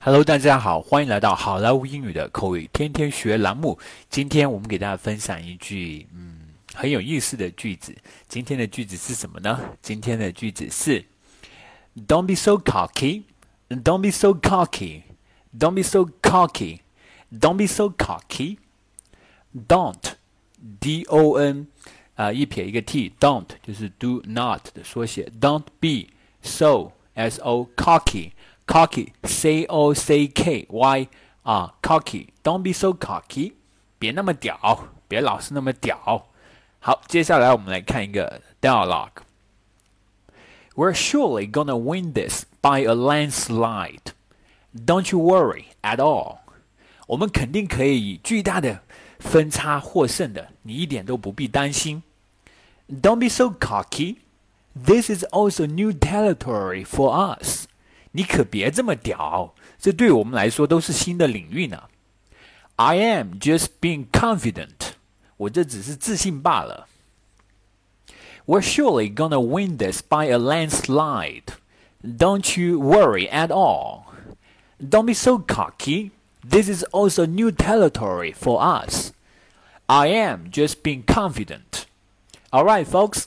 [0.00, 3.77] Hello，大家好，欢迎来到好莱坞英语的口语天天学栏目。
[4.09, 6.39] 今天我们给大家分享一句嗯
[6.73, 7.95] 很有意思的句子。
[8.27, 9.59] 今天的句子是什么呢？
[9.81, 11.05] 今天的句子是
[12.07, 13.23] "Don't be so cocky,
[13.69, 15.03] don't be so cocky,
[15.57, 16.79] don't be so cocky,
[17.31, 18.57] don't be so cocky,
[19.67, 20.13] don't
[20.79, 21.67] D O N
[22.15, 26.11] 啊一撇一个 T，don't 就是 do not 的缩写，don't be
[26.41, 28.31] so S O cocky。
[28.70, 31.08] cocky, c o c k y
[31.42, 33.52] 啊，cocky，don't be so cocky，
[33.98, 36.26] 别那么屌，别老是那么屌。
[36.80, 44.12] 好，接下来我们来看一个 dialogue。We're surely gonna win this by a landslide.
[44.74, 46.38] Don't you worry at all.
[47.06, 48.82] 我们肯定可以以巨大的
[49.18, 52.02] 分差获胜的，你一点都不必担心。
[52.88, 54.18] Don't be so cocky.
[54.74, 57.66] This is also new territory for us.
[58.12, 61.84] 你可别这么屌，这对我们来说都是新的领域呢。
[62.76, 64.94] I am just being confident，
[65.36, 66.88] 我这只是自信罢了。
[68.46, 71.54] We're surely gonna win this by a landslide.
[72.02, 74.04] Don't you worry at all.
[74.78, 76.10] Don't be so cocky.
[76.48, 79.10] This is also new territory for us.
[79.86, 81.86] I am just being confident.
[82.50, 83.26] All right, folks.